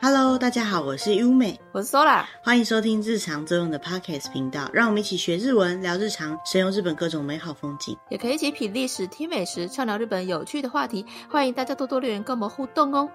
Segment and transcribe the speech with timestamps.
[0.00, 11.04] Hello，大家好，我是优美，我是 Sola，欢迎收听日常作用的 Podcast 频道，让我们一起学日文，聊日常，神游日本各种美好风景，也可以一起品历史、听美食，畅聊日本有趣的话题。
[11.28, 13.10] 欢迎大家多多留言跟我们互动哦。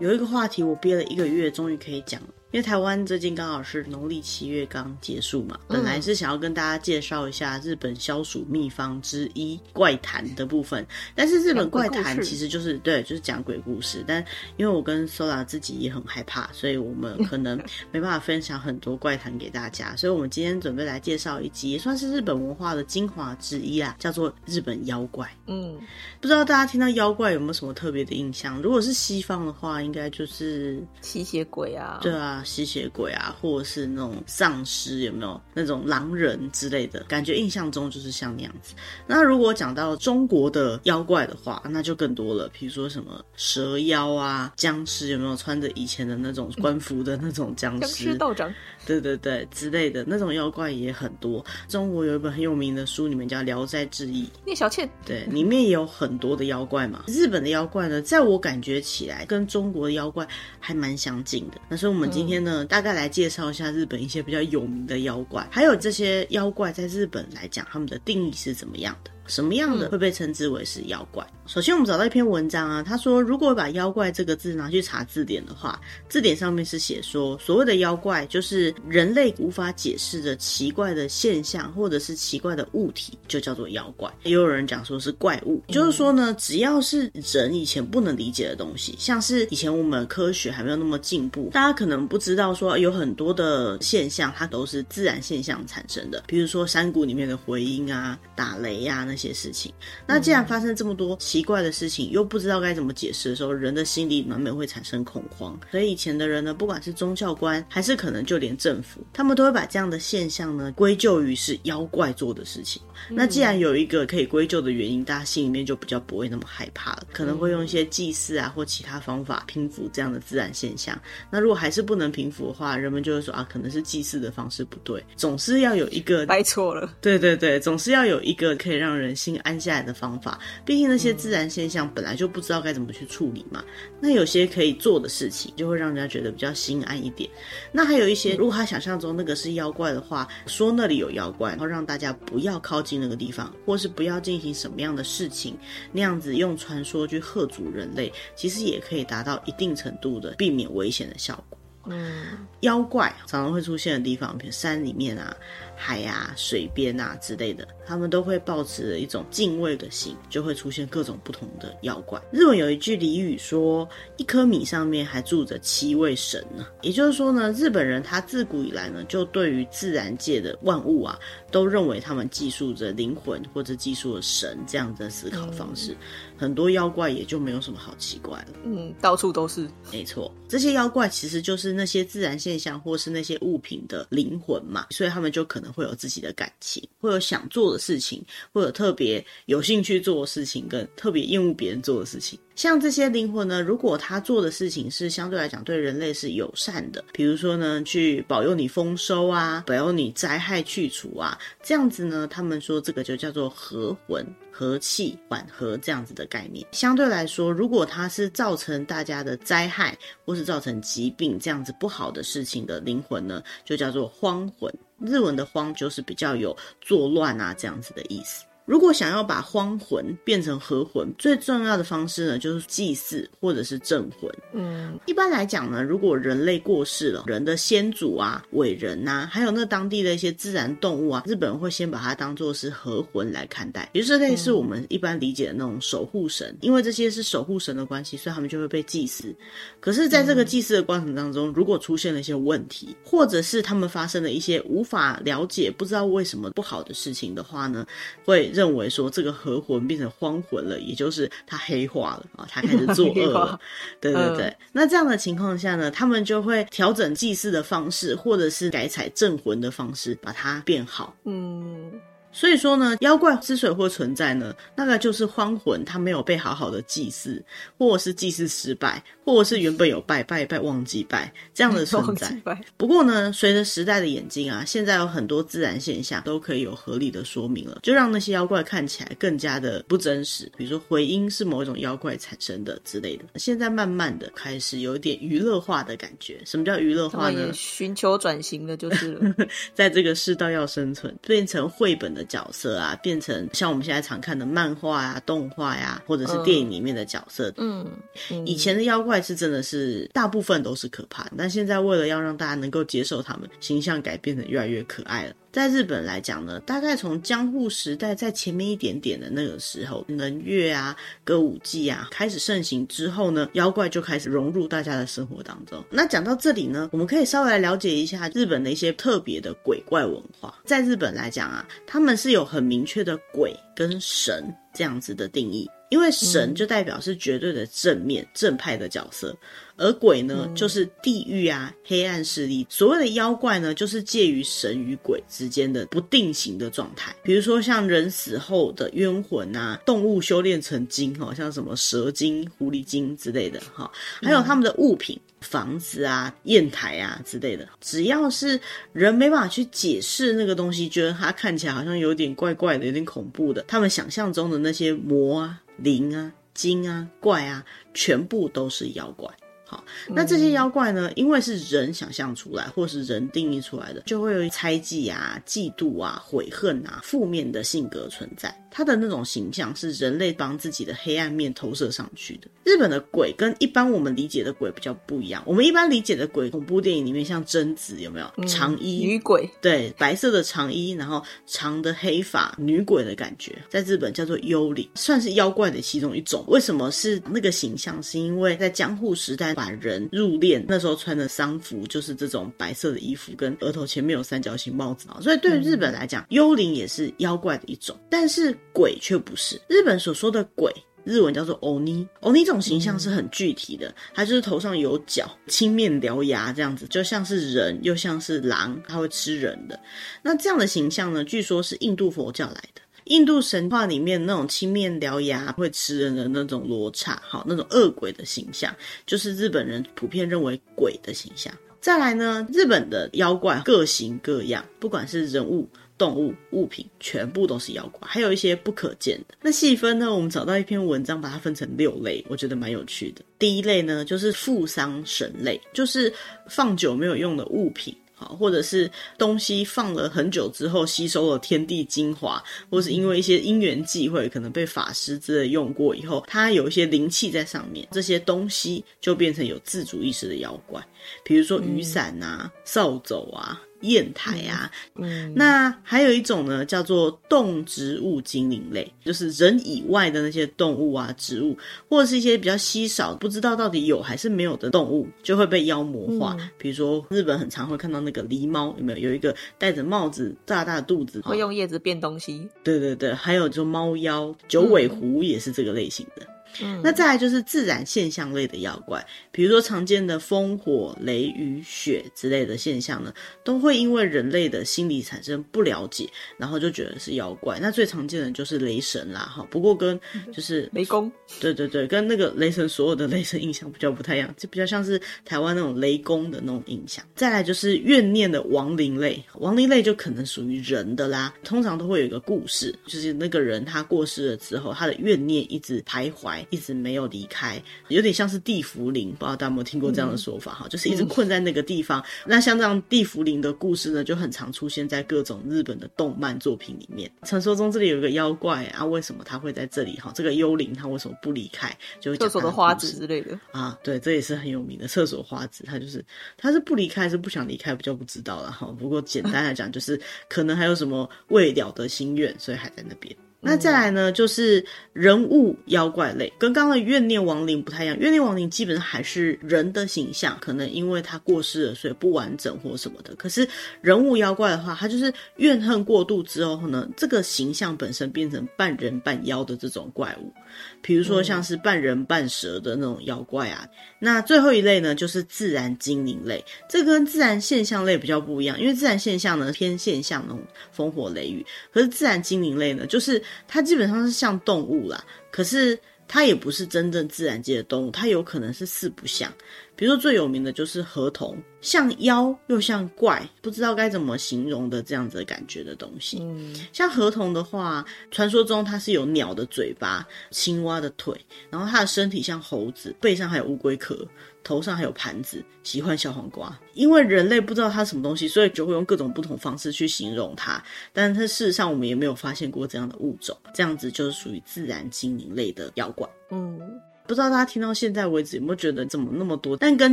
[0.00, 2.28] 有一个话题，我憋了一个月，终于可以讲了。
[2.54, 10.86] 因为台湾最近刚好是农历七月刚结束嘛，本来是想要跟大家介绍一下日本消暑秘方之一怪谈的部分，
[11.16, 14.04] 但是日本怪谈其实就是对，就是讲鬼故事。
[14.06, 14.24] 但
[14.56, 19.96] 因为我跟 Sola 自己也很害怕，所以我们可能 没办法分享很多怪谈给大家。
[19.96, 25.28] 所以我们今天准备来介绍一集，也算是日本文化的精华之一啦，叫做日本妖怪。
[25.48, 25.76] 嗯，
[26.20, 28.62] 不知道大家听到妖怪有没有什么特别的印象？
[28.62, 31.98] 如果是西方的话，应该就是吸血鬼啊。
[32.00, 32.42] 对啊。
[32.44, 37.34] 吸血鬼啊，或者是那种丧尸，有没有那种狼人之类的感觉？
[37.34, 38.74] 印象中就是像那样子。
[39.06, 48.14] 那如果讲到中国的妖怪的话，那就更多了，比如说什么蛇妖啊、僵尸，有没有穿着以前的那种官服的那种僵尸？
[48.16, 48.52] 道长。
[48.86, 51.44] 对对对，之类的那种妖怪也很多。
[51.68, 54.88] 中国有一本很有名的书，里面叫《聊斋志异》，聂小倩。
[55.06, 57.04] 对，里面也有很多的妖怪嘛。
[57.06, 60.28] 日本的妖怪呢，在我感觉起来，跟中国的妖怪
[60.60, 61.60] 还蛮相近的。
[61.68, 69.10] 那所以我们今天呢，大概来介绍一下日本一些比较有名的妖怪，还有这些妖怪在日本来讲，他们的定义是怎么样的。
[69.26, 71.24] 什么样的会被称之为是妖怪？
[71.24, 71.34] 嗯。
[71.46, 84.10] 首先，我们找到一篇文章啊，他说，如果把“妖怪”这个字拿去查字典的话，字典上面是写说，所谓的妖怪就是人类无法解释的奇怪的现象，或者是奇怪的物体，就叫做妖怪。
[84.22, 99.13] 也有人讲说是怪物，嗯，就是说呢，只要是人以前不能理解的东西，像是以前我们科学还没有那么进步，大家可能不知道说有很多的现象，它都是自然现象产生的，比如说山谷里面的回音啊、打雷呀、啊。
[99.14, 99.72] 那些事情，
[100.08, 105.56] 那既然发生这么多奇怪的事情，又不知道该怎么解释的时候，人的心里难免会产生恐慌。
[105.70, 112.82] 所以以前的人呢，不管是宗教官，还是可能就连政府，他们都会把这样的现象呢归咎于是妖怪做的事情。
[113.08, 120.98] 那既然有一个可以归咎的原因，大家心里面就比较不会那么害怕了，可能会用一些祭祀啊或其他方法平复这样的自然现象。
[121.30, 126.96] 那如果还是不能平复的话，人们就会说啊，可能是祭祀的方式不对，总是要有一个 掰错了。
[127.00, 129.03] 对对对，总是要有一个可以让人。
[129.04, 133.62] 人心安下来的方法，毕竟那些自然现象本来就不知道该怎么去处理嘛。
[134.00, 137.28] 那有些可以做的事情，就会让人家觉得比较心安一点。
[137.70, 145.56] 那还有一些，如果他想象中那个是妖怪的话，说那里有妖怪，然后让大家不要靠近那个地方，或是不要进行什么样的事情，
[145.92, 151.58] 那样子用传说去吓阻人类，其实也可以达到一定程度的避免危险的效果。
[151.86, 155.36] 嗯，妖怪常常会出现的地方，比如山里面啊。
[155.76, 162.20] 海啊、水边啊之类的，他们都会保持着一种敬畏的心，就会出现各种不同的妖怪。
[162.30, 171.18] 日本有一句俚语说：“一颗米上面还住着七位神呢。”也就是说呢，日本人他自古以来呢，就对于自然界的万物啊，
[171.50, 175.92] 都认为他们寄宿着灵魂或者寄宿着神这样的思考方式。
[175.92, 175.96] 嗯。
[176.36, 178.48] 很多妖怪也就没有什么好奇怪了。
[178.64, 179.68] 嗯，到处都是。
[179.90, 185.63] 没错，这些妖怪其实就是那些自然现象或是那些物品的灵魂嘛，所以他们就可能。
[185.72, 192.38] 会有自己的感情，会有想做的事情，会有特别有兴趣做的事情，跟特别厌恶别人做的事情。
[192.54, 206.64] 像这些灵魂呢，如果他做的事情是相对来讲对人类是友善的，比如说呢，去保佑你丰收啊，保佑你灾害去除啊，这样子呢，他们说这个就叫做和魂、和气、缓和这样子的概念。
[206.70, 214.72] 相对来说，如果他是造成大家的灾害或是造成疾病这样子不好的事情的灵魂呢，就叫做荒魂。
[215.04, 218.44] 日文的荒就是比较有作乱啊这样子的意思。
[218.66, 224.30] 如果想要把荒魂变成合魂，最重要的方式呢，就是祭祀或者是镇魂。
[224.54, 236.56] 嗯，一般来讲呢，如果人类过世了，人的先祖啊、伟人呐，还有那当地的一些自然动物啊，日本人会先把它当做是合魂来看待，也就是类似我们一般理解的那种守护神。
[236.62, 239.34] 因为这些是守护神的关系，所以他们就会被祭祀。
[239.78, 247.86] 可是，在这个祭祀的过程当中，如果出现了一些问题，或者是他们发生了一些无法了解、不知道为什么不好的事情的话呢，
[248.24, 248.53] 会。
[248.54, 253.60] 认为说这个合魂变成荒魂了，也就是他黑化了啊， 他开始作恶了。
[254.00, 261.14] 对对对，嗯，那这样的情况下呢，他们就会调整祭祀的方式，或者是改采镇魂的方式，把它变好。
[261.24, 261.92] 嗯。
[262.34, 267.42] 所以说呢，妖怪之所以会存在呢，那个就是荒魂他没有被好好的祭祀，
[267.78, 272.36] 或者是祭祀失败，或者是原本有拜拜拜忘记拜这样的存在。
[272.76, 280.50] 不过呢，随着时代的演进啊，现在有很多自然现象都可以有合理的说明了，就让那些妖怪看起来更加的不真实。
[280.56, 283.24] 比如说回音是某一种妖怪产生的之类的。
[283.36, 286.40] 现在慢慢的开始有一点娱乐化的感觉。
[286.44, 287.52] 什么叫娱乐化呢？
[287.52, 289.34] 寻求转型的就是了，
[289.72, 297.52] 在这个世道要生存，变成绘本的角色啊，变成像我们现在常看的漫画啊、动画呀、啊，或者是电影里面的角色。
[297.56, 297.86] 嗯，
[298.30, 305.34] 嗯，以前的妖怪是真的是大部分都是可怕的，但现在为了要让大家能够接受他们，形象改变得越来越可爱了。
[305.54, 315.80] 在日本来讲呢，大概从江户时代在前面一点点的那个时候，能乐啊、歌舞伎啊开始盛行之后呢，妖怪就开始融入大家的生活当中。
[315.90, 320.52] 那讲到这里呢，我们可以稍微来了解一下日本的一些特别的鬼怪文化。
[320.64, 325.70] 在日本来讲啊，他们是有很明确的鬼跟神这样子的定义。
[325.90, 329.36] 因为神就代表是绝对的正面、正派的角色，
[329.76, 332.66] 而鬼呢，就是地狱啊、黑暗势力。
[332.68, 337.14] 所谓的妖怪呢，就是介于神与鬼之间的不定型的状态。
[337.22, 343.90] 比如说像人死后的冤魂啊，动物修炼成精，哈，像什么蛇精、狐狸精之类的，哈，
[344.22, 348.60] 还有他们的物品、房子啊、砚台啊之类的，只要是
[348.92, 355.60] 人没办法去解释那个东西，觉得它看起来好像有点怪怪的、有点恐怖的，他们想象中的那些魔啊。
[355.76, 359.28] 灵啊、精啊、怪啊，全部都是妖怪。
[359.74, 368.54] 好，那这些妖怪呢，因为是人想象出来，或是人定义出来的，就会有猜忌啊、嫉妒啊、悔恨啊、负面的性格存在。
[368.76, 372.48] 他的那种形象是人类帮自己的黑暗面投射上去的。
[372.64, 375.40] 日本的鬼跟一般我们理解的鬼比较不一样。
[375.46, 378.28] 我们一般理解的鬼，恐怖电影里面像贞子有没有？
[378.36, 386.44] 嗯、长衣女鬼，对，白色的长衣，然后长的黑发，女鬼的感觉，在日本叫做幽灵，算是妖怪的其中一种。
[386.48, 388.02] 为什么是那个形象？
[388.02, 395.20] 是因为在江户时代把人入殓，那时候穿的丧服就是这种白色的衣服，跟额头前面有三角形帽子啊。
[395.20, 398.52] 所以对于日本来讲，嗯、幽灵也是妖怪的一种，但是。
[398.72, 400.72] 鬼却不是日本所说的鬼，
[401.04, 402.06] 日文叫做欧尼。
[402.20, 409.78] 欧尼这种形象是很具体的，它就是头上有角，青面獠牙这样子，就像是人又像是狼，它会吃人的。
[410.22, 412.80] 那这样的形象呢，据说是印度佛教来的。
[413.04, 418.74] 印度神话里面那种青面獠牙会吃人的那种罗刹，好，那种恶鬼的形象，
[419.04, 421.52] 就是日本人普遍认为鬼的形象。
[421.82, 425.68] 再来呢，日本的妖怪各型各样，不管是人物。
[425.96, 429.34] 动物、物品全部都是妖怪，还有一些不可见的。
[429.40, 430.12] 那细分呢？
[430.12, 433.22] 我们找到一篇文章，把它分成六类，我觉得蛮有趣的。
[433.38, 436.12] 第一类呢，就是付丧神类，就是
[436.48, 450.84] 放久没有用的物品，好，或者是东西放了很久之后吸收了天地精华，或是因为一些因缘际会，可能被法师之类用过以后，它有一些灵气在上面，这些东西就变成有自主意识的妖怪，
[451.22, 453.62] 比如说雨伞啊、扫帚啊。
[453.84, 461.56] 砚台啊，嗯，那还有一种呢，叫做动植物精灵类，就是人以外的那些动物啊、植物，
[461.88, 466.36] 或者是一些比较稀少、不知道到底有还是没有的动物，就会被妖魔化。
[466.38, 468.98] 嗯、比如说日本很常会看到那个狸猫，有没有？
[468.98, 472.48] 有一个戴着帽子、大大的肚子，会用叶子变东西。
[472.62, 476.22] 对对对，还有就猫妖、九尾狐也是这个类型的。
[476.22, 487.58] 嗯嗯，那再来就是自然现象类的妖怪，比如说常见的风、火、雷、雨、雪之类的现象呢，都会因为人类的心理产生不了解，然后就觉得是妖怪。
[487.60, 489.46] 那最常见的就是雷神啦，哈。
[489.50, 489.98] 不过跟
[490.32, 497.04] 就是雷公，对对对，跟那个雷神所有的雷神印象比较不太一样，就比较像是台湾那种雷公的那种印象。
[497.14, 506.43] 再来就是怨念的亡灵类，亡灵类就可能属于人的啦，通常都会有一个故事，就是那个人他过世了之后，他的怨念一直徘徊。
[506.50, 512.00] 一直没有离开，有点像是地缚灵，不知道大家有没有听过这样的说法哈、嗯，就是一直困在那个地方。
[512.00, 517.10] 嗯、那像这样地缚灵的故事呢，就很常出现在各种日本的动漫作品里面。
[517.22, 520.12] 传说中这里有一个妖怪啊，为什么他会在这里哈？
[520.14, 521.74] 这个幽灵他为什么不离开？
[522.00, 526.04] 就厕所的花子之类的啊，对，这也是很有名的厕所花子，他就是
[526.36, 528.66] 他是不离开还是不想离开，比较不知道了哈。
[528.78, 533.14] 不过简单来讲，就是可能还有什么未了的心愿，所以还在那边。
[533.44, 537.98] 那再来呢，就是人物妖怪类，跟刚刚的怨念亡灵不太一样。
[537.98, 543.14] 怨念亡灵基本上还是人的形象，可能因为他过世了，所以不完整或什么的。
[543.16, 543.46] 可是
[543.80, 550.32] 人物妖怪的话，他就是怨恨过度之后呢，这个形象本身变成半人半妖的这种怪物。
[550.80, 553.66] 比如说像是半人半蛇的那种妖怪啊。
[553.98, 569.32] 那最后一类呢，就是自然精灵类，这跟自然现象类比较不一样，因为自然现象呢偏现象那种风火雷雨，可是自然精灵类呢，就是它基本上是像动物啦，可是它也不是真正自然界的动物，它有可能是四不像。
[569.76, 576.18] 比如说最有名的就是河童，像妖又像怪，不知道该怎么形容的这样子的感觉的东西。
[576.20, 581.18] 嗯，像河童的话，传说中它是有鸟的嘴巴、青蛙的腿，
[581.50, 584.06] 然后它的身体像猴子，背上还有乌龟壳，
[584.44, 586.56] 头上还有盘子，喜欢小黄瓜。
[586.74, 590.62] 因为人类不知道它什么东西，所以就会用各种不同方式去形容它。
[590.92, 596.08] 但是事实上，我们也没有发现过这样的物种，这样子就是属于自然精灵类的妖怪。
[596.30, 596.60] 嗯。
[597.06, 599.54] 不知道大家听到现在为止有没有觉得怎么那么多？
[599.54, 599.92] 但根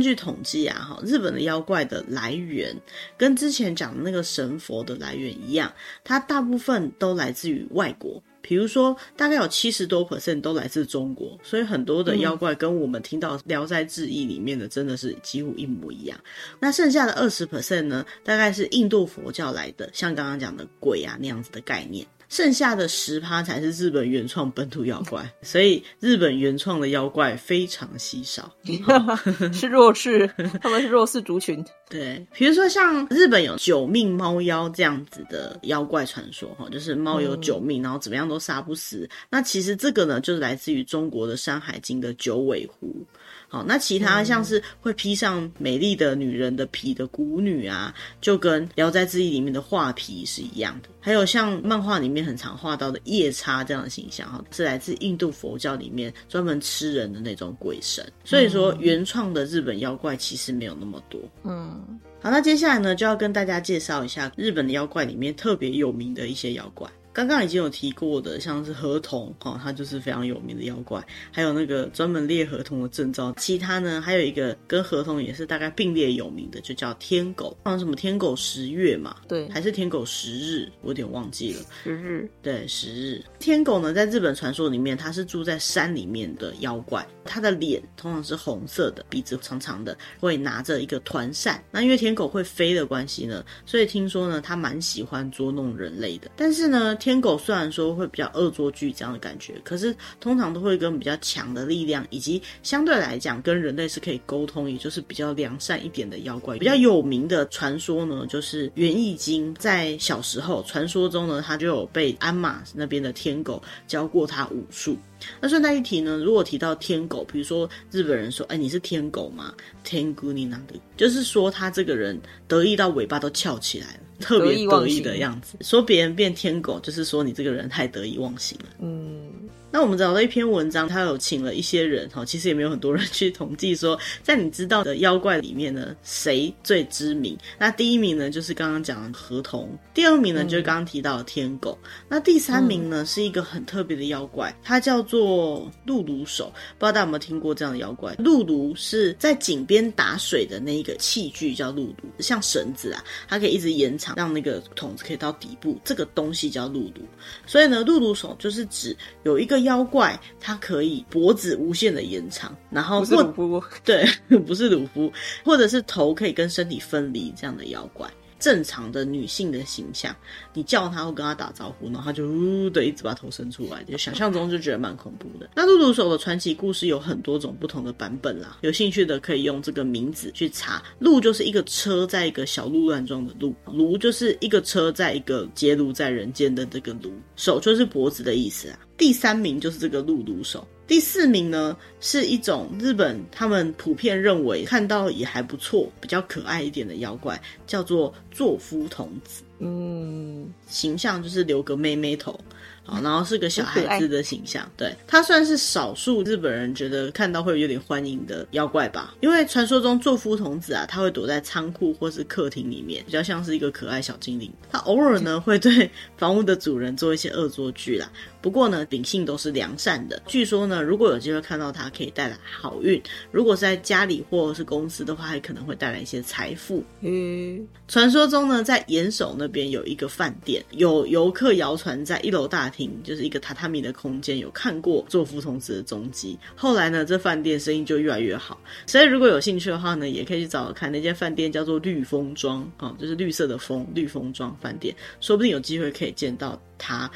[0.00, 2.74] 据统计啊，哈，日本的妖怪的来源
[3.18, 5.70] 跟之前讲的那个神佛的来源一样，
[6.02, 8.22] 它大部分都来自于外国。
[8.42, 16.18] 比如说，大概有七十多 percent 都来自中国，所以很多的妖怪跟我们听到《聊斋志异》里面的真的是几乎一模一样。
[16.60, 22.06] 那剩下的二十 percent 呢，大概是印度佛教来的，像刚刚讲的鬼啊那样子的概念。
[22.32, 28.50] 剩下的十趴才是日本原创本土妖怪，所以日本原创的妖怪非常稀少，
[29.52, 30.26] 是弱势，
[30.62, 31.62] 他们是弱势族群。
[31.90, 39.06] 对，比如说像日本有九命猫妖这样子的妖怪传说，哈，就是猫有九命，然后怎么样都杀不死。
[39.28, 43.04] 那其实这个呢，就是来自于中国的《山海经》的九尾狐。
[43.52, 50.88] 好，那其他像是会披上美丽的女人的皮的蛊女啊，就跟《聊斋志异》里面的画皮是一样的。
[51.00, 58.02] 还有像漫画里面很常画到的夜叉这样的形象，哈，是来自印度佛教里面专门吃人的那种鬼神。
[58.24, 61.20] 所以说，原创的日本妖怪其实没有那么多。
[61.44, 66.88] 嗯，好，那接下来呢，就要跟大家介绍一下日本的妖怪里面特别有名的一些妖怪。
[67.12, 71.04] 刚刚已经有提过的，像是河童，哈，它就是非常有名的妖怪。
[71.30, 73.34] 还有那个专门猎河童的证照。
[73.36, 81.60] 其他呢，还有一个跟河童也是大概并列有名的，就叫天狗，像什么天狗十月嘛，对，还是天狗十日，我有点忘记了。
[81.84, 83.22] 十日，对，十日。
[83.38, 87.06] 天狗呢，在日本传说里面，它是住在山里面的妖怪。
[87.24, 91.62] 它的脸通常是红色的，鼻子长长的，会拿着一个团扇。
[91.70, 96.30] 那因为天狗会飞的关系呢，所以听说呢，它蛮喜欢捉弄人类的。
[96.36, 106.56] 但是呢，天狗虽然说会比较恶作剧这样的感觉，可是通常都会跟比较强的力量，以及相对来讲跟人类是可以沟通，也就是比较良善一点的妖怪。
[106.58, 114.96] 比较有名的传说呢，就是源义经在小时候传说中呢，他就有被鞍马那边的天狗教过他武术。
[115.40, 119.54] 那顺带一提呢，如果提到天狗，比如说日本人说，哎，你是天狗吗？
[119.82, 120.80] 天狗你哪里？
[120.96, 124.00] 就是说他这个人得意到尾巴都翘起来了。
[124.20, 128.66] 特别得意的样子，说别人变天狗，就是说你这个人太得意忘形了。
[128.80, 129.31] 嗯。
[129.72, 137.34] 那我们找到一篇文章，他有请了一些人哈，其实也没有很多人去统计说，在你知道的妖怪里面呢，谁最知名？
[137.58, 146.52] 那第一名呢，就是刚刚讲的河童；第二名呢，就是刚刚提到的天狗；嗯、那第三名呢，是一个很特别的妖怪，它叫做露露手。
[146.78, 148.14] 不知道大家有没有听过这样的妖怪？
[148.18, 155.80] 露露是在井边打水的那一个器具，叫露露，像绳子啊，它可以一直延长，让那个桶子可以到底部。
[155.82, 157.02] 这个东西叫露露。
[157.46, 159.61] 所以呢，露露手就是指有一个。
[159.62, 164.06] 妖怪它可以脖子无限的延长，然后不是鲁夫，对，
[164.46, 165.12] 不是鲁夫，
[165.44, 168.08] 或者是头可以跟身体分离这样的妖怪。
[168.42, 170.14] 正常的女性的形象，
[170.52, 175.48] 你叫她或跟她打招呼，然后她就呜的一直把头伸出来，就想象中就觉得蛮恐怖的。
[175.54, 180.82] 那露露手的传奇故事有很多种不同的版本啦，有兴趣的可以用这个名字去查。
[180.98, 188.78] 鹿就是一个车在一个小鹿乱撞的鹿，轤就是一个车在一个揭露在人间的这个轤，手就是脖子的意思啊。
[188.98, 190.66] 第三名就是这个辘轤手。
[190.92, 199.42] 第四名呢，是一种日本他们普遍认为看到也还不错、比较可爱一点的妖怪，叫做作夫童子。
[199.62, 202.38] 嗯，形象就是留个妹妹头。
[202.84, 209.14] 好，然后是个小孩子的形象，对，他算是少数日本人觉得看到会有点欢迎的妖怪吧。
[209.20, 214.52] 因为传说中作夫童子啊，他会躲在仓库或是客厅里面，比较像是一个可爱小精灵。
[214.68, 218.10] 他偶尔呢会对房屋的主人做一些恶作剧啦。
[218.40, 220.20] 不过呢，秉性都是良善的。
[220.26, 223.00] 据说呢，如果有机会看到他，可以带来好运。
[223.30, 226.82] 如果是在家里或者是公司的话，还可能会带来一些财富。
[227.02, 236.38] 嗯，传说中呢，在岩手那边有一个饭店，有游客谣传在一楼大厅，就是一个榻榻米的空间，有看过座敷童子的踪迹。
[236.56, 238.58] 后来呢，这饭店生意就越来越好。
[238.86, 247.10] 所以如果有兴趣的话呢，也可以去找找看那间饭店，叫做绿风庄啊，就是绿色的风，绿风庄饭店，说不定有机会可以见到他。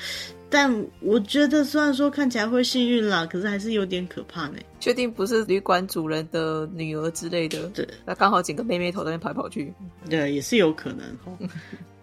[0.50, 4.59] 但我觉得，虽然说看起来会幸运啦，可是还是有点可怕呢。
[4.87, 7.66] 确定不是旅馆主人的女儿之类的？
[7.71, 9.75] 对，那刚好剪个妹妹头在那边跑来跑去。
[10.09, 11.05] 对，也是有可能。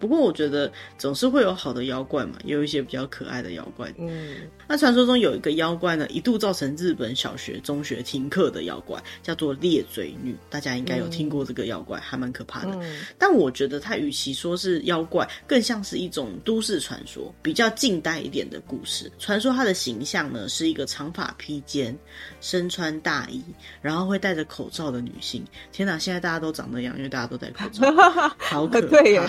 [0.04, 3.90] 不过我觉得总是会有好的妖怪嘛，也有一些比较可爱的妖怪。
[3.98, 4.36] 嗯，
[4.68, 10.36] 那传说中有一个妖怪呢，一度造成日本小学、中学停课的妖怪，叫做裂嘴女。
[10.50, 12.78] 大家应该有听过这个妖怪，还蛮可怕的。
[12.82, 19.10] 嗯，但我觉得它与其说是妖怪，更像是一种都市传说，比较近代一点的故事。
[19.20, 21.98] 传说它的形象呢，是一个长发披肩、
[22.42, 23.44] 身穿大衣，
[23.84, 25.46] 然后会戴着口罩的女性。
[25.72, 27.84] 天哪，现在大家都长那样，因为大家都戴口罩，
[28.40, 28.88] 好可怕。
[28.88, 29.28] 对呀。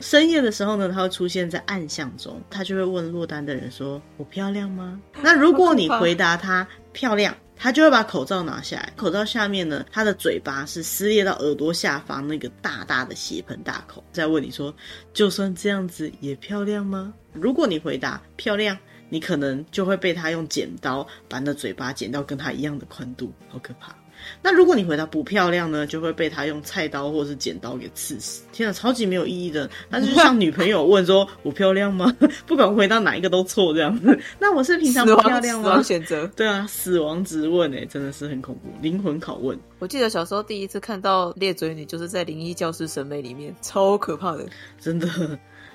[0.00, 8.92] 深夜的时候呢，她会出现在暗巷中，她就会问落单的人说：“我漂亮吗？”那如果你回答她漂亮，他就会把口罩拿下来。
[8.96, 14.02] 口罩下面呢，他的嘴巴是撕裂到耳朵下方那个大大的血盆大口。
[14.12, 14.74] 再问你说
[15.12, 18.76] ：“就算这样子也漂亮吗？”如果你回答漂亮，
[19.10, 23.94] 你可能就会被他用剪刀把你的嘴巴剪到跟他一样的宽度，好可怕。
[24.42, 28.42] 那如果你回答不漂亮呢，就会被他用菜刀或是剪刀给刺死。
[28.52, 29.68] 天啊，超级没有意义的。
[29.88, 32.14] 那就像女朋友问说：“我漂亮吗？”
[32.46, 34.20] 不管回答哪一个都错这样子。
[34.38, 35.82] 那我是平常不漂亮吗？
[35.82, 39.58] 选择对啊，死亡质问哎，真的是很恐怖，灵魂拷问。
[39.78, 44.46] 我记得小时候第一次看到裂嘴女，就是在《灵异教师审美》里面，超可怕的，
[44.78, 45.08] 真的。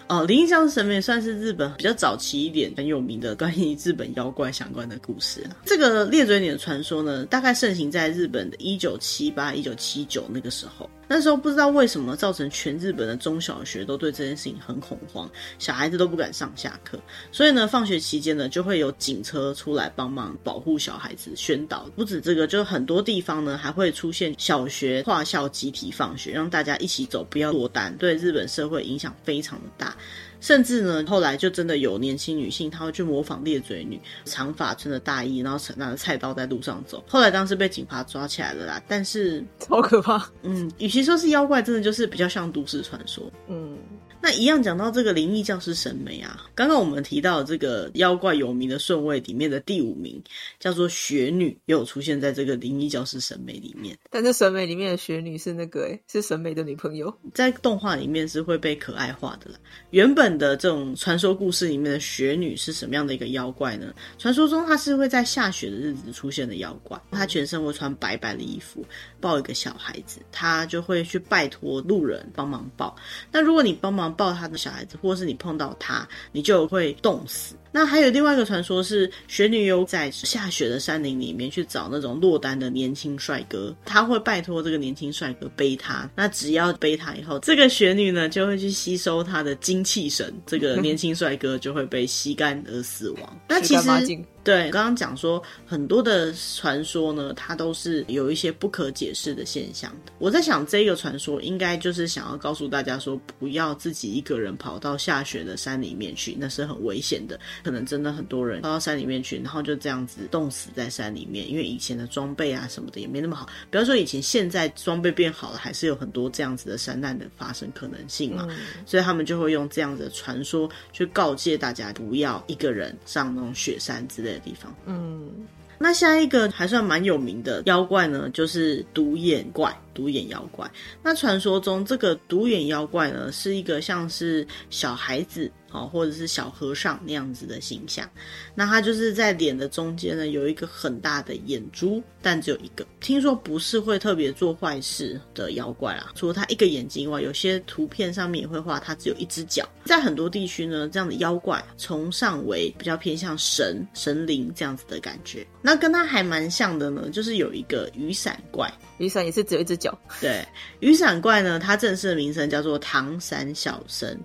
[0.08, 5.44] 哦，灵异教师神眉算是日本比较早期一点很有名的关于日本妖怪相关的故事。
[5.66, 10.88] 这个裂嘴女的传说呢，大概盛行在日本的一九七八、一九七九那个时候。
[11.08, 17.00] 那时候不知道为什么造成全日本的中小学都对这件事情很恐慌，小孩子都不敢上下课。
[17.32, 21.90] 所以呢，放学期间呢，就会有警车出来帮忙保护小孩子，宣导。
[21.96, 27.96] 不止这个，就很多地方呢还会出现小学跨校集体放学，让大家一起走，不要落单。
[27.98, 29.96] 对日本社会影响非常的大。
[30.40, 37.04] 甚至呢，后来就真的有年轻女性，她会去模仿裂嘴女，长发穿着大衣，然后拿着菜刀在路上走。
[37.08, 40.30] 后来当时被警察抓起来了啦，但是超可怕。
[40.44, 43.32] 嗯，与其说是妖怪，真的就是比较像都市传说。
[43.48, 43.78] 嗯。
[44.26, 50.20] 那一样讲到这个灵异教师审美啊，刚刚我们提到这个妖怪有名的顺位里面的第五名
[50.60, 53.96] 叫做雪女，也有出现在这个灵异教师审美里面。
[54.10, 59.60] 但是审美里面的雪女是那个诶，是审美的女朋友，在动画里面是会被可爱化的啦。
[59.92, 63.94] 原本的这种传说故事里面的雪女是什么样的一个妖怪呢？
[64.18, 68.84] 传说中她是会在下雪的日子出现的妖怪，她全身会穿白白的衣服，
[69.22, 72.96] 抱一个小孩子，她就会去拜托路人帮忙抱。
[73.32, 77.56] 那如果你帮忙，抱他的小孩子，或是你碰到他，你就会冻死。
[77.72, 86.10] 那还有另外一个传说是，雪女有在下雪的山林里面去找那种落单的年轻帅哥，他会拜托这个年轻帅哥背他。
[86.16, 93.42] 那只要背他以后，这个雪女呢就会去吸收他的精气神，这个年轻帅哥就会被吸干而死亡。
[93.50, 94.26] 那其实。
[94.46, 100.14] 对，刚刚讲说很多的传说呢，它都是有一些不可解释的现象的。
[100.20, 107.40] 我在想，这个传说应该就是想要告诉大家说，不要自己一个人跑到下雪的山里面去，那是很危险的。
[107.64, 113.50] 可能真的很多人跑到山里面去，然后就这样子冻死在山里面，因为以前的装备啊什么的也没那么好。
[113.72, 118.46] 不要说以前，现在装备变好了，还是有很多这样子的山难的发生可能性嘛。
[118.50, 118.58] 嗯。
[118.86, 124.36] 所以他们就会用这样子的传说去告诫大家，不要一个人上那种雪山之类。
[124.36, 125.30] 的地方，嗯，
[125.78, 129.74] 那下一个还算蛮有名的妖怪呢，就是独眼怪。
[129.96, 130.70] 独眼妖怪，
[131.02, 138.08] 那传说中这个独眼妖怪呢，是一个像是小孩子哦，或者是小和尚那样子的形象。
[138.54, 142.86] 那他就是在脸的中间呢，有一个很大的眼珠，但只有一个。
[143.00, 149.68] 听说不是会特别做坏事的妖怪啦，除了他一个眼睛以外，有些图片上面也会画他只有一只脚。
[149.86, 155.46] 在很多地区呢，这样的妖怪从上为比较偏向神神灵这样子的感觉。
[155.62, 158.72] 那跟他还蛮像的呢，就是有一个雨伞怪。
[158.98, 159.98] 雨伞也是只有一只脚。
[160.22, 160.46] 对，
[160.80, 164.18] 雨伞怪呢，它正式的名称叫做唐伞小生，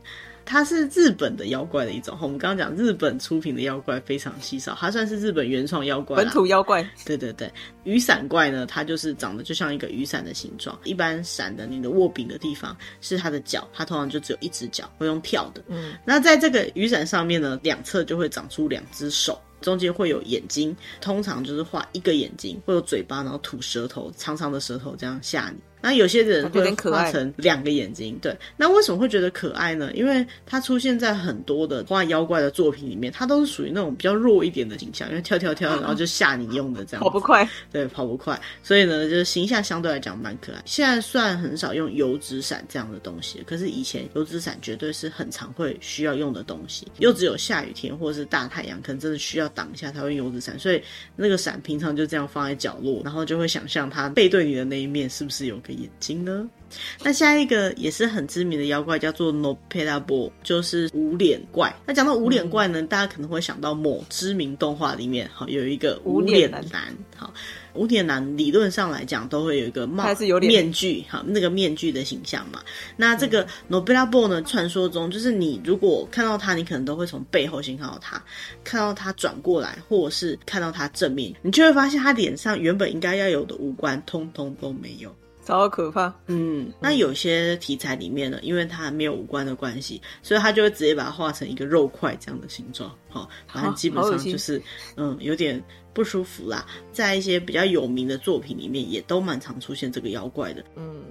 [0.45, 2.17] 它是日本的妖怪的一种。
[2.21, 6.89] 我们刚刚讲日本出品的妖怪非常稀少，它算是日本原创妖怪，本土妖怪。
[7.05, 7.53] 对对对，
[7.85, 10.79] 雨伞怪呢，它就是长得就像一个雨伞的形状。
[10.85, 15.63] 一般伞的你的握柄的地方是它的脚，它通常就只有一只脚，会用跳的。
[15.69, 19.41] 嗯，那在这个雨伞上面呢，两侧就会长出两只手。
[19.61, 25.57] 中间会有眼睛，通常就是画一个眼睛，会有嘴巴，然后吐舌头，长长的舌头这样吓你。
[25.81, 28.37] 那有些人会画成两个眼睛，对。
[28.57, 29.91] 那为什么会觉得可爱呢？
[29.95, 37.03] 因为它出现在很多的画妖怪的作品里面，它都是属于那种比较弱一点的形象，因为跳跳跳，然后就吓你用的这样。
[37.03, 38.41] 跑不快，对，跑不快。
[38.63, 40.63] 所以呢，就是形象相对来讲蛮可爱。
[40.65, 50.59] 现在算很少用油纸伞这样的东西，可是以前油纸伞绝对是很常会需要用的东西，又只有下雨天或者是大太阳，可能真的需要挡一下才会用油纸伞。
[50.59, 50.83] 所以
[51.17, 56.49] 那个伞平常就这样放在角落，然后就会想象它背对你的那一面是不是有个眼睛呢？
[57.03, 61.75] 那下一个也是很知名的妖怪，叫做 Nopperabo，就是无脸怪。
[61.85, 67.35] 那讲到无脸怪呢，嗯、大家可能会想到某知名动画里面，好有一个无脸男，好
[67.75, 72.63] 无脸男理论上来讲都会有一个帽子、面具，哈那个面具的形象嘛。
[72.97, 78.23] 那这个 Nopperabo 呢，传说中就是你如果看到他，你可能都会从背后先看到他，
[78.63, 85.13] 看到他转过来，或者是看到他正面，你就会发现他脸上原本应该要有的五官，通通都没有。
[85.51, 86.15] 超可怕。
[86.27, 92.91] 嗯，那有些题材里面呢，因为它没有五官的关系，所以他就会直接把它画成一个肉块这样的形状。
[93.09, 94.63] 好，反正基本上就是，
[94.97, 96.65] 嗯，有点不舒服啦。
[96.93, 100.65] 在一些比较有名的作品里面，也都蛮常出现这个妖怪的。
[100.77, 101.03] 嗯。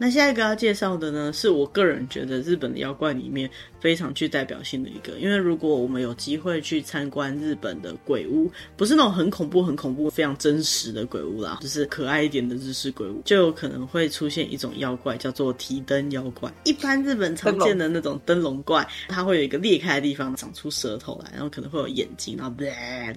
[0.00, 3.50] 那下一个要介绍的呢，是我个人觉得日本的妖怪里面
[3.80, 5.18] 非常具代表性的一个。
[5.18, 16.52] 因为如果我们有机会去参观日本的鬼屋，不是那种很恐怖、很恐怖、非常真实的鬼屋啦，就是可爱一点的日式鬼屋，就有可能会出现一种妖怪，叫做提灯妖怪。
[16.64, 22.54] 一般日本常见的那种灯笼怪，它会有一个裂开的地方，长出舌头来，然后可能会有眼睛，然后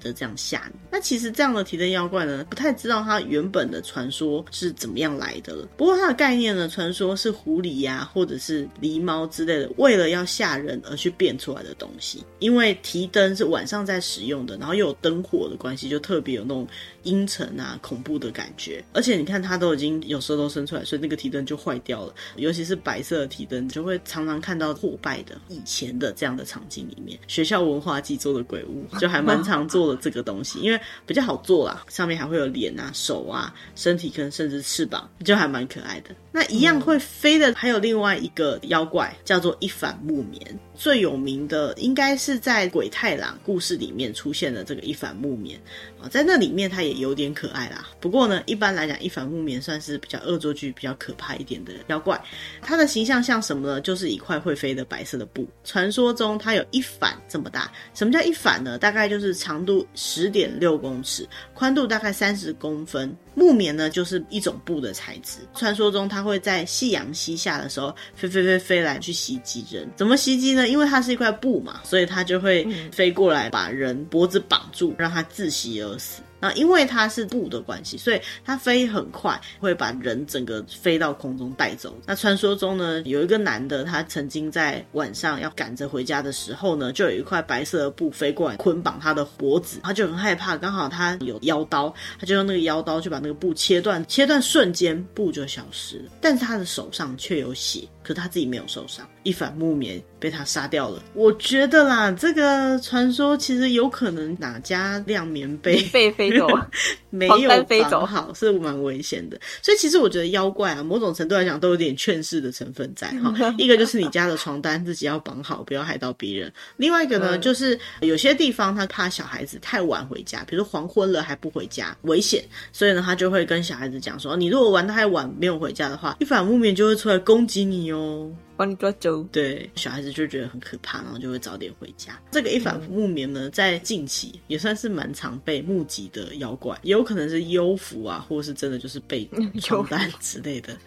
[0.01, 0.79] 的这样吓你。
[0.91, 5.67] 那其实这样的提灯妖怪呢，不太知道它原本的传说是怎么样来的了。
[5.77, 12.23] 不过它的概念呢，传说是狐狸呀、或者是狸猫之类的，为了要吓人而去变出来的东西。
[12.39, 16.67] 因为提灯是晚上在使用的，然后又有灯火的关系，就特别有那种
[17.03, 18.83] 阴沉啊、恐怖的感觉。
[18.93, 22.13] 而且你看，它都已经有舌头伸出来，所以那个提灯就坏掉了。
[22.35, 27.19] 尤其是白色的提灯，就会常常看到破败的以前的这样的场景里面。
[27.27, 36.15] 学校文化祭做的鬼屋，就还蛮 常做的这个东西，因为比较好做啦，上面还会有脸啊、手啊、身体跟甚至翅膀，就还蛮可爱的。
[36.31, 40.59] 那一样会飞的还有另外一个妖怪，叫做一反木棉。
[40.73, 45.61] 最有名的应该是在鬼太郎故事里面出现的这个一反木棉
[46.01, 47.87] 啊，在那里面它也有点可爱啦。
[47.99, 52.19] 不过呢，一般来讲，一反木棉算是比较恶作剧、比较可怕一点的妖怪。
[52.61, 53.81] 它的形象像什么呢？
[53.81, 55.47] 就是一块会飞的白色的布。
[55.63, 57.71] 传说中它有一反这么大。
[57.93, 58.77] 什么叫一反呢？
[58.79, 63.15] 大概就是长度十点六公尺，宽度大概三十公分。
[63.33, 65.39] 木棉呢，就是一种布的材质。
[65.55, 69.89] 传说中它会在夕阳西下的时候飞飞飞飞来去袭击人。
[69.95, 70.67] 怎么袭击呢？
[70.67, 76.21] 因为它是一块布嘛，所以它就会飞过来，把人脖子绑住，让他窒息而死。
[76.41, 81.95] 那因为它是布的关系，所以它飞很快，会把人整个飞到空中带走。
[82.05, 90.57] 那传说中呢，有一个男的，他曾经在晚上要赶着回家的时候呢，就有一块白色的布飞过来捆绑他的脖子，他就很害怕。
[90.57, 97.87] 刚好他有腰刀，他就用那个腰刀去把那个布切断，切断瞬间布就消失了，但是他的手上却有血。
[98.03, 101.03] 可是他自己没有受伤，一反木棉被他杀掉了。
[101.13, 106.47] 我觉得啦，这个传说其实有可能哪家晾棉被被飞走，
[107.09, 109.39] 没有飞走好，是蛮危险的。
[109.61, 113.33] 所以其实我觉得妖怪啊，某种程度来讲都有点劝世的成分在哈。
[113.59, 127.81] 一个就是你家的床单自己要绑好，不要害到别人；另外一个呢，就是有些地方他怕小孩子太晚回家，比如说黄昏了还不回家，危险，所以呢他就会跟小孩子讲说，你如果玩得太晚没有回家的话，一反木棉就会出来攻击你。
[127.81, 128.31] 哟，
[128.61, 129.23] 帮你抓走。
[129.31, 132.21] 对，小孩子就觉得很可怕，然后就会早点回家。
[132.29, 139.27] 这个一反木棉呢，在近期也算是蛮常被目击的妖怪，也有可能是幽浮啊，或是真的就是被
[139.59, 140.77] 床单之类的。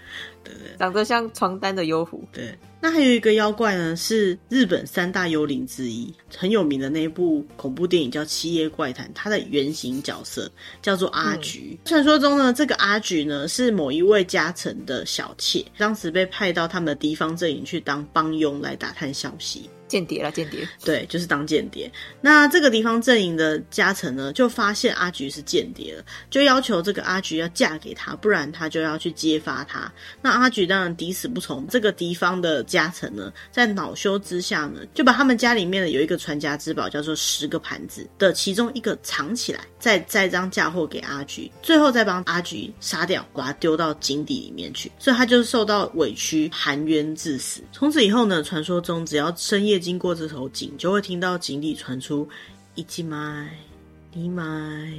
[0.45, 2.23] 对对，长得像床单的幽狐。
[2.33, 10.51] 对，那还有一个妖怪呢，是日本三大幽灵之一，很有名的那一部恐怖电影叫《七夜怪谈》，它的原型角色
[10.83, 11.79] 叫做阿菊。
[11.85, 19.69] 传、嗯、说中呢，这个阿菊呢是某一位家臣的小妾，当时被派到他们的敌方阵营去当帮佣来打探消息。
[19.95, 20.69] 间谍啦，间谍。
[20.85, 21.89] 对，就是当间谍。
[22.21, 29.93] 那这个地方阵营的家臣呢，就发现阿菊是间谍了，就要求这个阿菊要嫁给他，不然他就要去揭发他。
[30.21, 31.65] 那阿菊当然抵死不从。
[31.69, 44.91] 这个敌方的家臣呢，在恼羞之下呢，就把他们家里面的有一个传家之宝，叫做十个盘子的其中一个藏起来，再栽赃嫁祸给阿菊，最后再帮阿菊杀掉，把他丢到井底里面去。
[44.99, 47.63] 所以他就受到委屈，含冤致死。
[47.71, 52.27] 从此以后呢，传说中只要深夜经过这头井，就会听到井里传出
[52.75, 53.51] 一季麦、
[54.17, 54.91] 二麦、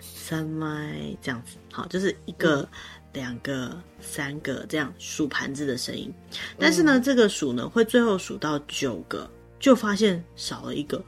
[0.00, 1.56] 三麦这样子。
[1.72, 2.68] 好，就是一个
[3.14, 6.12] 两个、三个这样数盘子的声音。
[6.58, 9.28] 但是呢，这个数呢会最后数到九个，
[9.58, 11.02] 就发现少了一个，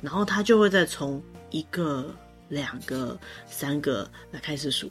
[0.00, 2.12] 然后他就会再从一个、
[2.48, 4.90] 两个、三个来开始数。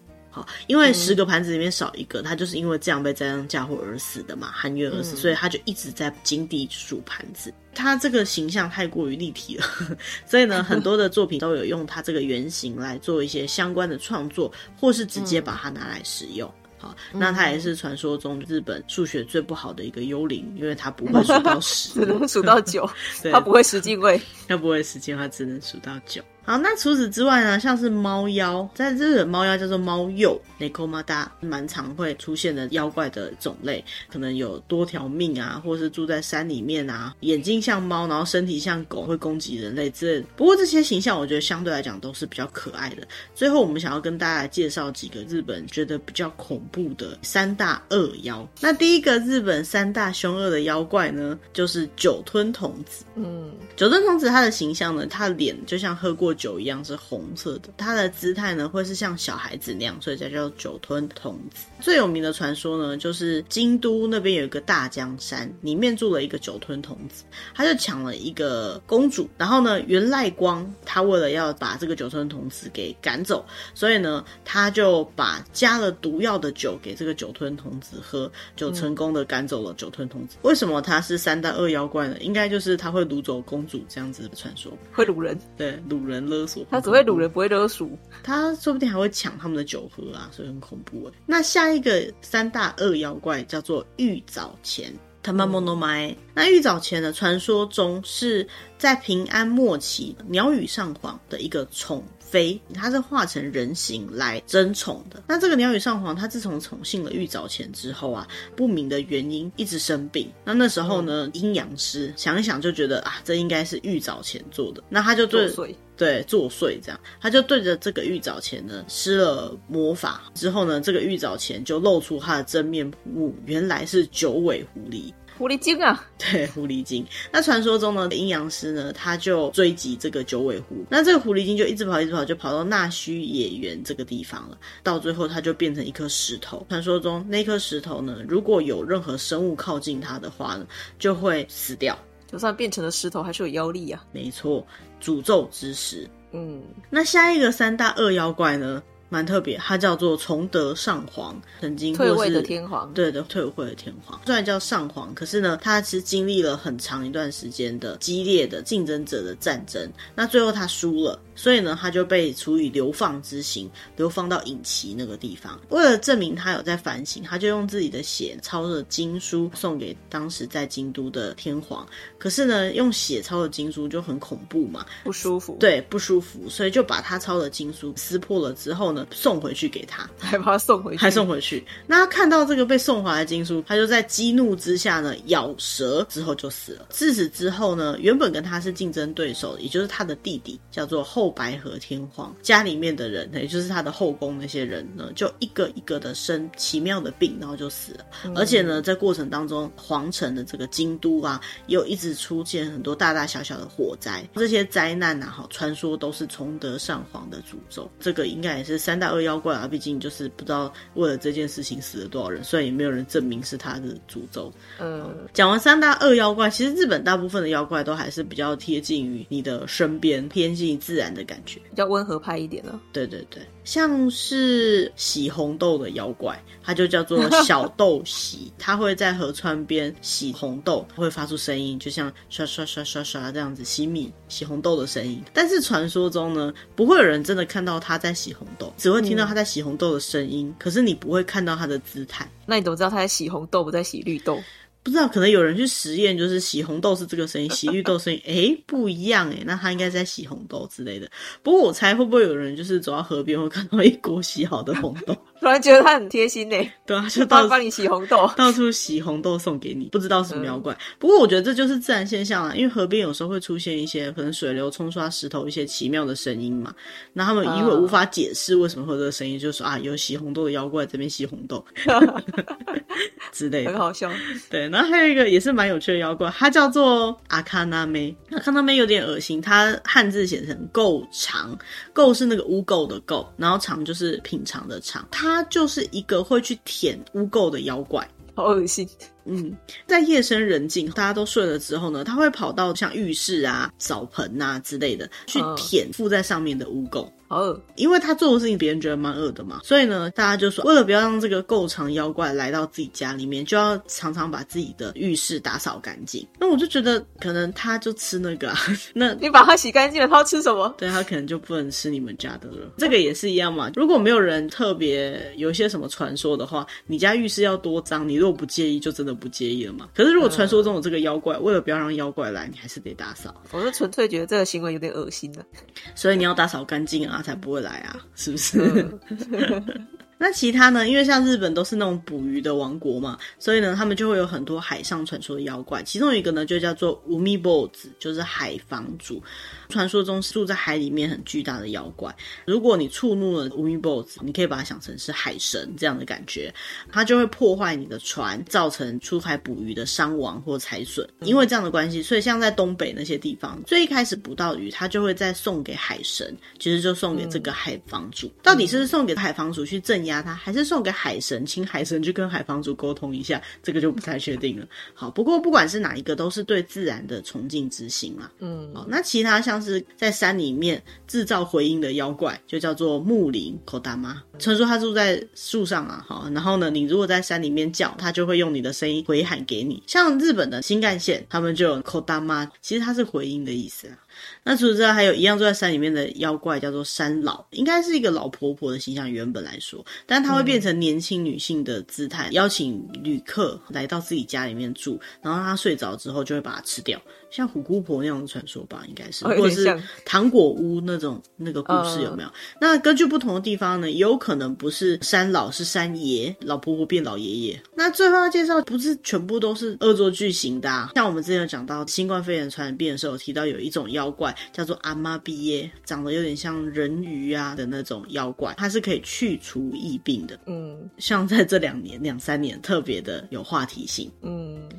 [0.68, 7.54] 因为十个盘子里面少一个，他就是因为这样被栽赃嫁祸而死的嘛，含冤而死，所以他就一直在井底数盘子。
[7.74, 9.66] 他这个形象太过于立体了，
[10.26, 16.52] 所以呢，很多的作品都有用他这个原型来做一些相关的创作，或是直接把它拿来使用。
[16.80, 22.88] 好，那他也是传说中日本数学最不好的一个幽灵，因为他不会数到十， 只能数到九，
[23.32, 26.22] 他不会十进位，他不会十进，他只能数到九。
[26.48, 40.28] 好，那除此之外呢，像是猫妖，在日本猫妖叫做猫鼬，Nekomata，蛮常会出现的妖怪的种类，可能有多条命啊，或是住在山里面啊，眼睛像猫，然后身体像狗，会攻击人类之类的。
[40.38, 43.06] 不过这些形象，我觉得相对来讲都是比较可爱的。
[43.36, 48.48] 最后，我们想要跟大家介绍几个日本觉得比较恐怖的三大恶妖。
[48.62, 53.04] 那第一个日本三大凶恶的妖怪呢，就是酒吞童子。
[53.16, 56.37] 嗯，酒吞童子他的形象呢，他的脸就像喝过。
[56.38, 61.66] 酒一样是红色的，它的姿态呢会是像小孩子那样，所以才叫酒吞童子。
[61.82, 67.24] 最有名的传说呢，就是京都那边有一个大江山，里面住了一个酒吞童子，
[67.56, 69.28] 他就抢了一个公主。
[69.38, 80.36] 然后呢，源赖光他为了要把这个酒吞童子给赶走，所以呢，他就把加了毒药的酒给这个酒吞童子喝，就成功的赶走了酒吞童子。
[80.38, 82.18] 嗯、为什么他是三大恶妖怪呢？
[82.20, 86.27] 应该就是他会掳走公主这样子的传说，会掳人，对，掳人。
[86.28, 87.98] 勒索，他只会掳人，不会勒赎。
[88.24, 91.14] 他说不定还会抢他们的酒喝啊，所以很恐怖哎。
[91.26, 96.16] 那下一个三大恶妖怪叫做玉藻前，Tamamono Mae。
[96.34, 105.24] 那玉藻前的传说中是在平安末期鸟语上皇的一个宠妃，他是化成人形来争宠的。
[105.28, 110.32] 那这个鸟羽上皇，他自从宠幸了玉藻前之后啊，不明的原因一直生病。
[110.44, 114.84] 那那时候呢，阴阳师想一想就觉得啊，这应该是玉藻前做的。
[114.90, 115.52] 那他就对。
[115.98, 127.06] 对，作祟这样，他就对着这个玉藻前呢施了魔法，之后呢，这个玉藻前就露出他的真面目，原来是九尾狐狸，狐狸精啊， 对，狐狸精。
[127.32, 134.58] 那传说中呢，阴阳师呢，他就追击这个九尾狐，那这个狐狸精就一直跑，一直跑，就跑到纳须野原这个地方了。
[134.84, 136.66] 到最后，它就变成一颗石头。
[136.70, 140.66] 传说中那颗石头呢，如果有任何生物靠近它的话呢，
[140.98, 141.98] 就会死掉。
[142.30, 144.04] 就算变成了石头，还是有妖力啊。
[144.12, 144.66] 没错，
[145.02, 146.06] 诅咒之石。
[146.34, 148.84] 嗯，那下一个三大恶妖怪呢？
[149.10, 154.20] 蛮特别，他叫做崇德上皇，曾经退位的天皇，对的，退位的天皇。
[154.26, 161.20] 虽然叫上皇，可是呢，他其实经历了很长一段时间的激烈的竞争者的战争，那最后他输了。
[161.36, 165.60] 所以呢，他就被处以流放之刑，流放到隐岐那个地方。
[165.70, 171.88] 为了证明他有在反省，他就用自己的血抄了经书送给当时在京都的天皇。
[172.18, 175.56] 可是呢，用血抄的经书就很恐怖嘛，不舒服。
[175.60, 181.66] 对，不舒服，所以就把他抄的经书撕破了之后呢，送回去给他，还把他送回去，还送回去。
[181.86, 186.88] 那他看到这个被送回来的经书，他就在激怒之下呢，咬舌之后就死了。
[186.90, 191.38] 自此之后呢，原本跟他是竞争对手，也就是他的弟弟，叫做后。
[191.38, 198.06] 白河天皇家里面的人，也就是他的后宫那些人呢，就一个一个的生奇妙的病，然后就死了。
[198.26, 204.28] 嗯、而且呢，在过程当中，皇城的这个京都啊，也有一直出现很多大大小小的火灾。
[204.34, 207.88] 这些灾难啊，哈，传说都是崇德上皇的诅咒。
[208.00, 214.50] 这个应该也是三大恶妖怪啊，毕竟就是不知道为了这件事情死了多少人，虽然也没有人证明是他的诅咒。
[214.80, 222.80] 嗯，讲完三大恶妖怪，其实日本大部分的妖怪都还是比较贴近于你的身边，偏近自然的感觉比较温和派一点呢。
[222.94, 235.22] 对对对，像是洗红豆的妖怪，它就叫做 小豆洗，它会在河川边洗红豆，会发出声音，就像刷刷刷刷刷这样子洗米、洗红豆的声音。
[235.34, 242.26] 但是传说中呢，不会有人真的看到他在洗红豆，只会听到他在洗红豆的声音，嗯、可是你不会看到他的姿态。
[242.46, 244.42] 那你怎么知道他在洗红豆，不在洗绿豆？
[244.88, 251.12] 不知道，可能有人去实验，就是洗红豆是这个声音，洗绿豆声音， 哎，不一样哎，那他应该在洗红豆之类的。
[251.44, 256.56] 不过我猜会不会有人就是走到河边会看到一锅洗好的红豆，突然觉得他很贴心呢？
[256.86, 260.74] 对啊，就到帮你洗红豆， 到处洗红豆送给你，不知道是什么妖怪。
[260.74, 266.74] 嗯、不过我觉得这就是自然现象啊，因为河边有时候会出现一些可能水流冲刷石头一些奇妙的声音嘛，
[267.14, 271.64] 那他们因为无法解释为什么会有这个声音，就说啊有洗红豆的妖怪在这边洗红豆
[273.32, 274.12] 之类的，很好笑。
[274.50, 278.16] 对，然后还有一个也是蛮有趣的妖怪，它叫做阿卡那梅。
[278.32, 281.58] 阿卡那梅有点恶心，它汉字写成“够长，
[281.94, 285.06] 够是那个污垢的垢，然后长就是品尝的尝。
[285.12, 288.88] 它他就是一个会去舔污垢的妖怪，好恶心。
[289.26, 297.06] 嗯，在夜深人静，大家都睡了之后呢，他会跑到像浴室啊、澡盆啊之类的，去舔附在上面的污垢。
[297.28, 306.26] 好恶，因为他做的事情别人觉得蛮恶的嘛，所以呢，大家就说，为了不要让这个够长妖怪来到自己家里面，就要常常把自己的浴室打扫干净。
[306.40, 308.58] 那我就觉得，可能他就吃那个啊，
[308.96, 310.74] 那你把它洗干净了，他要吃什么？
[310.80, 312.72] 对，他可能就不能吃你们家的了。
[312.78, 319.90] 这个也是一样嘛，如果没有人特别有一些什么传说的话，你家浴室要多脏，你如果不介意，就真的不介意了嘛。
[319.94, 323.36] 可是如果传说中有这个妖怪，为了不要让妖怪来，你还是得打扫。
[323.52, 325.46] 我是纯粹觉得这个行为有点恶心的，
[325.94, 328.00] 所以你要打扫干净啊，才不会来啊。
[328.16, 328.88] 是不是？
[330.18, 330.88] 那其他呢？
[330.88, 335.84] 因为像日本都是那种捕鱼的王国嘛，所以呢，他们就会有很多海上传说的妖怪。
[335.84, 339.22] 其中一个呢，就叫做乌米波子，就是海房主。
[339.70, 342.16] 传说中住在海里面很巨大的妖怪。
[342.46, 346.54] 如果你触怒了乌米波子，你可以把它想成是海神这样的感觉，
[346.90, 351.08] 它就会破坏你的船，造成出海捕鱼的伤亡或财损。
[351.20, 358.32] 因为这样的关系，所以像在东北那些地方，最一开始捕到鱼，他就会再送给海神，其实就送给这个海房主。
[358.42, 364.68] 到底是送给海房主去镇压他，还是送给海神，请海神去跟海房主沟通一下，这个就不太确定了。
[364.94, 368.32] 好，不过不管是哪一个，都是对自然的崇敬之心啦。
[368.40, 374.22] 嗯，好，那其他像是在山里面制造回音的妖怪，就叫做木林口大妈。
[374.40, 379.84] 传说他住在树上啊，好，然后呢，你如果在山里面叫，他就会用你的声音回喊给你。
[379.86, 383.98] 像日本的新干线，他们就有口大妈，其实它是回音的意思啊。
[384.44, 389.12] 那除此之外，还有一样住在山里面的妖怪，叫做山老，应该是一个老婆婆的形象。
[389.12, 402.30] 原本来说，但她会变成年轻女性的姿态，邀请旅客来到自己家里面住，然后她睡着之后就会把它吃掉，像虎姑婆那样的传说吧，应该是，或者是糖果屋那种那个故事有没有？
[402.60, 407.62] 那根据不同的地方呢，也有可能不是山老，是山爷，老婆婆变老爷爷。
[407.76, 414.08] 那最后要介绍，不是全部都是恶作剧型的啊，像我们之前有讲到新冠肺炎传染病的时候，有提到有一种妖。
[414.08, 420.40] 妖怪叫做阿妈毕耶，长得有点像人鱼啊的那种妖怪，它是可以去除疫病的。
[420.46, 424.10] 嗯，像在这两年、两三年特别的有话题性。
[424.22, 424.70] 嗯，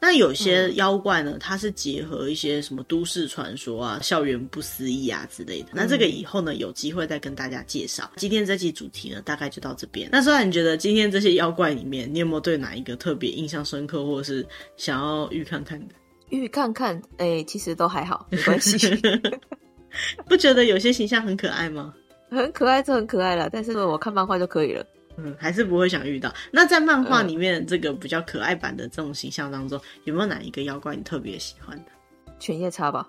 [0.00, 5.68] 那有些妖怪呢，它是结合一些什么都市传说啊、校园不思议啊之类的。
[5.72, 8.10] 那这个以后呢，有机会再跟大家介绍。
[8.16, 10.08] 今天这期主题呢，大概就到这边。
[10.12, 15.94] 那虽然你觉得今天这些妖怪里面，你有没有对哪一个特别印象深刻，或者是想要预看看的？
[16.30, 18.78] 预看看，哎、欸，其实都还好，没关系。
[20.28, 21.94] 不觉得有些形象很可爱吗？
[22.30, 23.48] 很可爱，就很可爱了。
[23.50, 24.84] 但是我看漫画就可以了。
[25.18, 26.32] 嗯，还是不会想遇到。
[26.50, 31.84] 那在漫画里面，这个比较可爱版的这种形象当中，嗯、有没有哪一个妖怪你特别喜欢的？
[32.40, 33.04] 犬夜叉吧，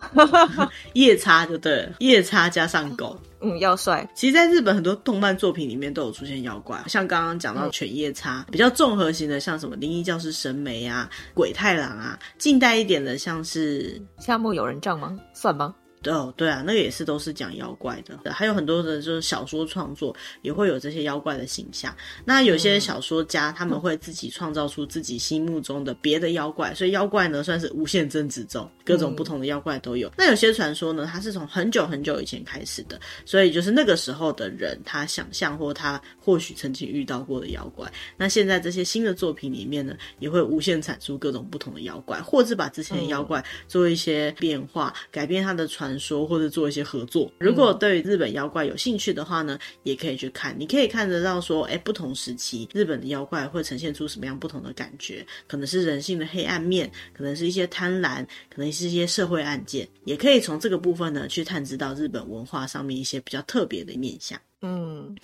[0.93, 4.09] 夜叉就对了，夜叉加上狗， 嗯，要帅。
[4.15, 15.15] 其实，在日本很多动漫作品里面都有出现妖怪，像刚刚讲到犬夜叉，嗯、比较综合型的，像什么灵异教师神眉啊、鬼太郎啊，近代一点的，像是夏目友人帐吗？
[15.35, 15.75] 算吗？
[16.05, 21.93] 哦，对啊，那个也是都是讲妖怪的，还有很多的就是小说创作也会有这些妖怪的形象。
[22.23, 30.09] 那有些小说家他们会自己创造出自己心目中的别的妖怪，所以妖怪呢算是无限增值中，各种不同的妖怪都有。
[30.17, 37.91] 那有些传说呢，它是从很久很久以前开始的，所以就是那个时候的人他想象或他或许曾经遇到过的妖怪。
[38.15, 45.88] 那现在这些新的作品里面呢，也会无限产出各种不同的妖怪，或是把之前的妖怪做一些变化，改变它的传。
[45.97, 47.31] 说或者做一些合作。
[47.39, 50.53] 如果对日本妖怪有兴趣的话呢，也可以去看。
[50.59, 55.25] 你可以看得到说，哎，不同时期日本的妖怪会呈现出什么样不同的感觉？
[55.47, 59.87] 可能是人性的黑暗面，可能是一些贪婪，可能是一些社会案件。
[60.03, 64.39] 也可以从这个部分呢，去探知到日本文化上面一些比较特别的面向。
[64.61, 65.15] 嗯。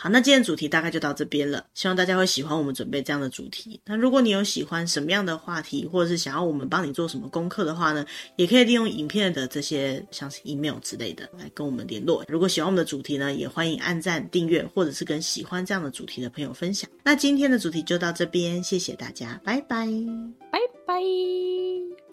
[0.00, 1.66] 好，那今天主题大概就到这边了。
[1.74, 3.80] 希望大家会喜欢我们准备这样的主题。
[3.84, 8.06] 那如果你有喜欢什么样的话题，或者是想要我们帮你做什么功课的话呢，
[8.36, 12.24] 也可以利用影片的这些像是 email 之类的来跟我们联络。
[12.28, 16.88] 如果喜欢我们的主题呢，也欢迎按赞、订阅，或者是跟喜欢这样的主题的朋友分享。
[17.02, 19.84] 那今天的主题就到这边，谢谢大家，拜拜，
[20.52, 22.07] 拜拜。